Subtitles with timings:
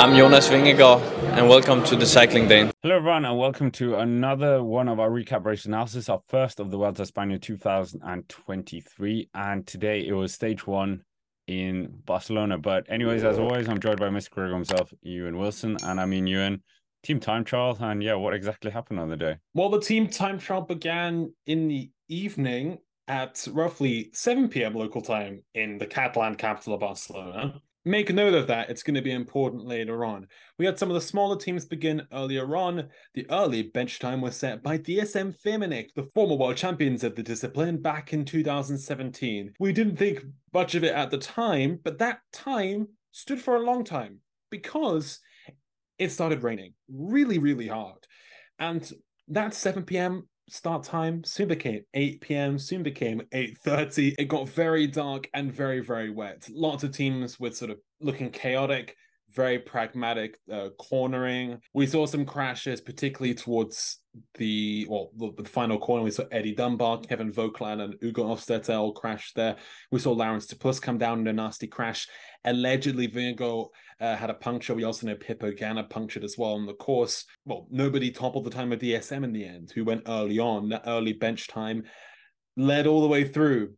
[0.00, 1.02] I'm Jonas Vingegaard,
[1.36, 2.72] and welcome to the Cycling Dane.
[2.82, 6.70] Hello, everyone, and welcome to another one of our recap race analysis, our first of
[6.70, 9.28] the Vuelta España 2023.
[9.34, 11.02] And today it was stage one
[11.46, 12.56] in Barcelona.
[12.56, 14.30] But, anyways, as always, I'm joined by Mr.
[14.30, 16.62] Greg himself, Ewan Wilson, and I mean, Ewan,
[17.02, 17.76] team time trial.
[17.78, 19.36] And yeah, what exactly happened on the day?
[19.52, 24.72] Well, the team time trial began in the evening at roughly 7 p.m.
[24.72, 28.70] local time in the Catalan capital of Barcelona make note of that.
[28.70, 30.26] It's going to be important later on.
[30.58, 32.88] We had some of the smaller teams begin earlier on.
[33.14, 37.22] The early bench time was set by DSM Firmenich, the former world champions of the
[37.22, 39.54] discipline, back in 2017.
[39.58, 43.60] We didn't think much of it at the time, but that time stood for a
[43.60, 44.18] long time
[44.50, 45.20] because
[45.98, 48.06] it started raining really, really hard.
[48.58, 48.90] And
[49.28, 54.86] that 7 p.m start time soon became 8 p.m soon became 8.30 it got very
[54.86, 56.48] dark and very very wet.
[56.52, 58.96] Lots of teams with sort of looking chaotic
[59.34, 64.00] very pragmatic uh, cornering we saw some crashes particularly towards
[64.34, 68.94] the well the, the, final corner we saw eddie dunbar kevin vogtland and ugo hofstetter
[68.94, 69.56] crash there
[69.92, 72.08] we saw Laurens de Plus come down in a nasty crash
[72.44, 73.68] allegedly Vingegaard
[74.00, 74.74] uh, had a puncture.
[74.74, 77.26] We also know Pippo Ganna punctured as well on the course.
[77.44, 80.84] Well, nobody toppled the time of DSM in the end, who went early on, that
[80.86, 81.84] early bench time,
[82.56, 83.74] led all the way through.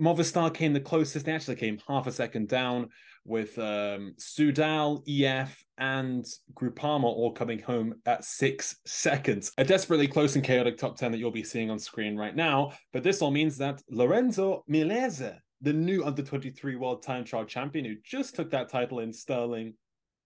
[0.00, 1.26] Movistar came the closest.
[1.26, 2.88] They actually came half a second down
[3.24, 9.52] with um, Soudal, EF, and Groupama all coming home at six seconds.
[9.58, 12.72] A desperately close and chaotic top 10 that you'll be seeing on screen right now.
[12.92, 17.84] But this all means that Lorenzo Milesi the new under 23 world time trial champion
[17.84, 19.74] who just took that title in Stirling,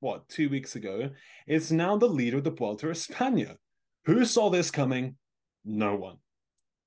[0.00, 1.10] what, two weeks ago,
[1.46, 3.56] is now the leader of the Vuelta España.
[4.06, 5.16] Who saw this coming?
[5.64, 6.16] No one.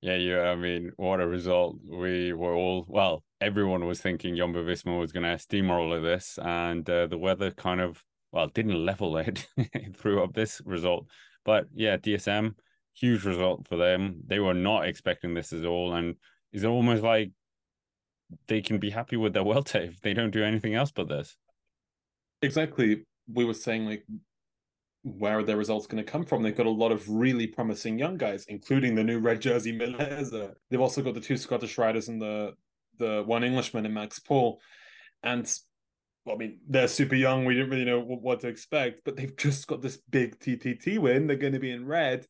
[0.03, 0.41] Yeah, yeah.
[0.49, 1.77] I mean, what a result.
[1.89, 6.37] We were all, well, everyone was thinking Jumbo Visma was going to steamroll of this,
[6.43, 9.47] and uh, the weather kind of, well, didn't level it.
[9.55, 11.07] it threw up this result.
[11.45, 12.55] But yeah, DSM,
[12.93, 14.17] huge result for them.
[14.27, 15.93] They were not expecting this at all.
[15.93, 16.17] And
[16.51, 17.31] it's almost like
[18.47, 21.37] they can be happy with their Vuelta if they don't do anything else but this.
[22.41, 23.05] Exactly.
[23.33, 24.05] We were saying like
[25.03, 26.41] where are their results going to come from?
[26.41, 30.53] They've got a lot of really promising young guys, including the new red jersey Milesi.
[30.69, 32.53] They've also got the two Scottish riders and the
[32.99, 34.61] the one Englishman in Max Poole.
[35.23, 35.51] And
[36.25, 37.43] well, I mean, they're super young.
[37.43, 41.27] We didn't really know what to expect, but they've just got this big TTT win.
[41.27, 42.25] They're going to be in red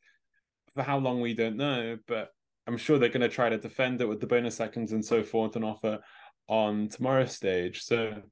[0.73, 2.29] for how long we don't know, but
[2.65, 5.21] I'm sure they're going to try to defend it with the bonus seconds and so
[5.21, 5.99] forth and offer
[6.47, 7.83] on tomorrow's stage.
[7.83, 8.23] So,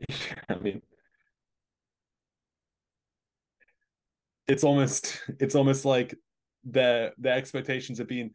[0.48, 0.82] I mean,
[4.46, 6.14] it's almost it's almost like
[6.64, 8.30] their their expectations are being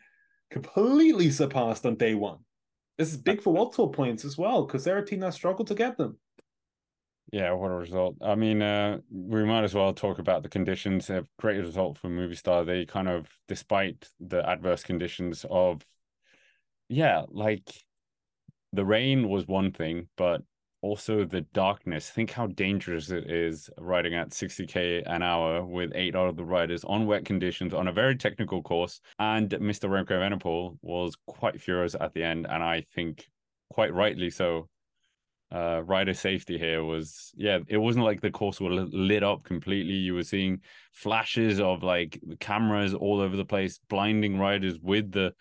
[0.49, 2.39] completely surpassed on day one.
[2.97, 5.67] This is big for World Tour points as well because they're a team that struggled
[5.67, 6.17] to get them.
[7.31, 8.15] Yeah, what a result.
[8.21, 11.09] I mean, uh, we might as well talk about the conditions.
[11.11, 12.65] A great result for Movistar.
[12.65, 15.85] They kind of, despite the adverse conditions of,
[16.87, 17.69] yeah, like
[18.73, 20.41] the rain was one thing, but
[20.81, 22.09] also the darkness.
[22.09, 26.45] Think how dangerous it is riding at 60k an hour with eight out of the
[26.45, 29.01] riders on wet conditions on a very technical course.
[29.19, 29.89] And Mr.
[29.89, 33.27] Remco Evenepoel was quite furious at the end, and I think
[33.69, 34.67] quite rightly so
[35.51, 39.93] uh, rider safety here was yeah it wasn't like the course was lit up completely
[39.93, 40.59] you were seeing
[40.93, 45.33] flashes of like cameras all over the place blinding riders with the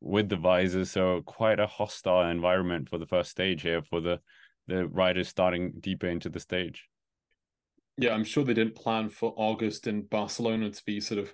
[0.00, 4.20] with the visors so quite a hostile environment for the first stage here for the
[4.66, 6.88] the riders starting deeper into the stage?
[7.98, 11.32] Yeah i'm sure they didn't plan for august in barcelona to be sort of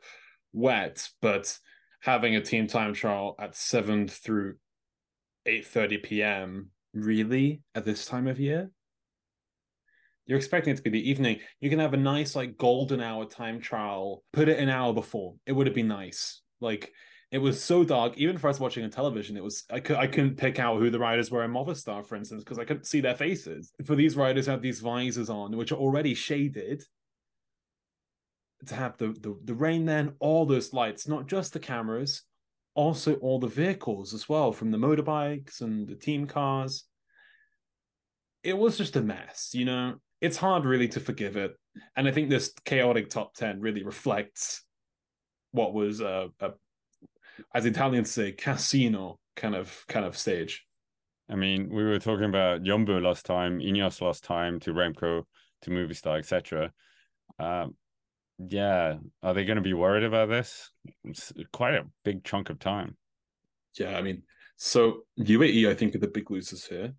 [0.53, 1.59] wet but
[2.01, 4.55] having a team time trial at 7 through
[5.47, 8.71] 8:30 p.m really at this time of year?
[10.27, 11.41] You're expecting it to be the evening.
[11.61, 14.23] You can have a nice like golden hour time trial.
[14.33, 15.35] Put it an hour before.
[15.47, 16.43] It would have been nice.
[16.61, 16.93] Like
[17.33, 20.07] it was so dark even for us watching on television it was i, could, I
[20.07, 23.01] couldn't pick out who the riders were in movistar for instance because i couldn't see
[23.01, 23.73] their faces.
[23.85, 26.85] For these riders have these visors on which are already shaded
[28.67, 32.23] to have the, the the rain then all those lights not just the cameras
[32.75, 36.85] also all the vehicles as well from the motorbikes and the team cars.
[38.43, 39.97] It was just a mess you know?
[40.21, 41.53] It's hard really to forgive it
[41.97, 44.65] and i think this chaotic top 10 really reflects
[45.51, 46.51] what was a, a
[47.55, 50.65] as italians say casino kind of kind of stage
[51.29, 55.25] i mean we were talking about jumbo last time ineos last time to remco
[55.63, 56.73] to movistar etc
[57.39, 57.75] um,
[58.39, 60.71] yeah, are they going to be worried about this?
[61.05, 62.97] It's quite a big chunk of time.
[63.79, 64.23] Yeah, I mean,
[64.57, 66.95] so UAE, I think, are the big losers here.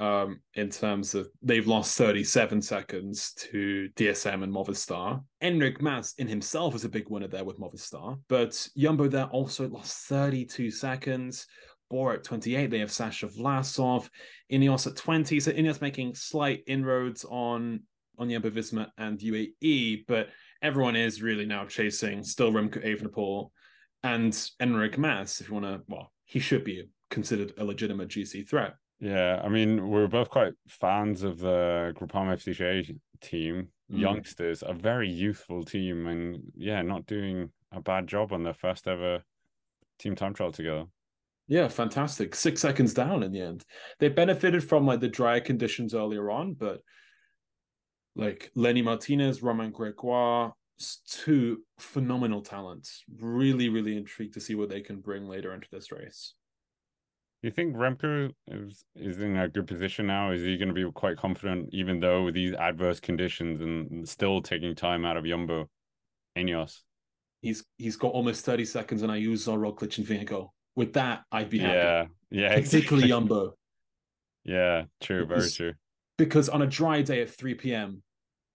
[0.00, 5.22] Um, in terms of they've lost 37 seconds to DSM and Movistar.
[5.42, 9.68] Enric Mas in himself is a big winner there with Movistar, but Jumbo there also
[9.68, 11.46] lost 32 seconds.
[11.90, 14.08] Bora at 28, they have Sasha Vlasov.
[14.50, 17.82] Ineos at 20, so Ineos making slight inroads on
[18.18, 20.28] on Jumbo Visma and UAE, but
[20.62, 23.50] everyone is really now chasing still Remco Evenepoel
[24.02, 25.40] and Enric Mas.
[25.40, 28.74] If you want to, well, he should be considered a legitimate GC threat.
[29.00, 33.68] Yeah, I mean, we're both quite fans of the Groupama FDJ team.
[33.92, 33.98] Mm.
[33.98, 38.88] Youngsters, a very youthful team, and yeah, not doing a bad job on their first
[38.88, 39.22] ever
[39.98, 40.84] team time trial together.
[41.46, 42.34] Yeah, fantastic.
[42.34, 43.64] Six seconds down in the end.
[43.98, 46.80] They benefited from like the drier conditions earlier on, but
[48.16, 50.54] like Lenny Martinez, Romain Gregoire,
[51.06, 53.04] two phenomenal talents.
[53.20, 56.34] Really, really intrigued to see what they can bring later into this race.
[57.44, 60.30] Do you think Remco is, is in a good position now?
[60.30, 64.40] Is he going to be quite confident, even though with these adverse conditions and still
[64.40, 65.68] taking time out of Jumbo,
[66.38, 66.78] Ineos?
[67.42, 70.48] He's he's got almost thirty seconds, and Ayuso Roglic and Vingegaard.
[70.74, 71.74] With that, I'd be happy.
[71.74, 73.08] Yeah, yeah, particularly exactly.
[73.08, 73.54] Jumbo.
[74.44, 75.74] Yeah, true, very true.
[76.16, 78.02] Because on a dry day at three p.m.,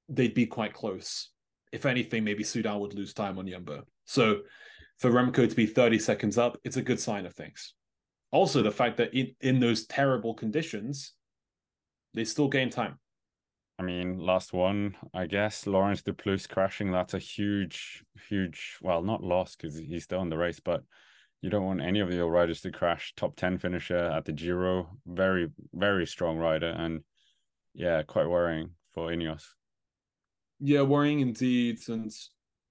[0.07, 1.29] they'd be quite close.
[1.71, 3.83] If anything, maybe Soudal would lose time on Jumbo.
[4.05, 4.39] So
[4.97, 7.75] for Remco to be thirty seconds up, it's a good sign of things
[8.31, 11.13] also the fact that in, in those terrible conditions,
[12.13, 12.99] they still gain time.
[13.77, 16.91] I mean, last one, I guess, Laurens de Plus crashing.
[16.91, 20.83] That's a huge, huge, well, not loss because he's still in the race, but
[21.41, 23.13] you don't want any of your riders to crash.
[23.15, 24.97] Top 10 finisher at the Giro.
[25.07, 26.67] Very, very strong rider.
[26.67, 27.03] And
[27.73, 29.45] yeah, quite worrying for Ineos.
[30.59, 31.79] Yeah, worrying indeed.
[31.87, 32.11] And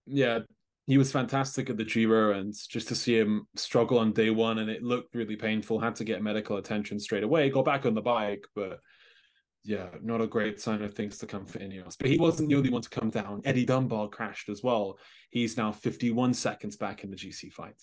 [0.04, 0.40] yeah,
[0.88, 4.58] he was fantastic at the Giro, and just to see him struggle on day one,
[4.58, 5.78] and it looked really painful.
[5.78, 7.50] Had to get medical attention straight away.
[7.50, 8.80] Go back on the bike, but
[9.64, 11.96] yeah, not a great sign of things to come for Ineos.
[12.00, 13.42] But he wasn't the only one to come down.
[13.44, 14.98] Eddie Dunbar crashed as well.
[15.28, 17.76] He's now 51 seconds back in the GC fight.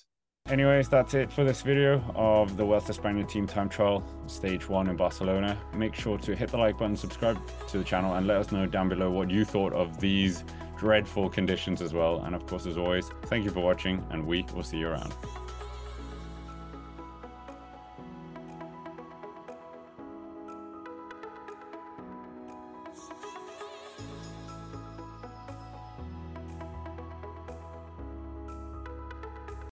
[0.50, 4.90] Anyways, that's it for this video of the Vuelta España Team Time Trial Stage 1
[4.90, 5.60] in Barcelona.
[5.76, 8.66] Make sure to hit the like button, subscribe to the channel, and let us know
[8.66, 10.44] down below what you thought of these
[10.78, 12.22] dreadful conditions as well.
[12.26, 15.14] And of course, as always, thank you for watching, and we will see you around.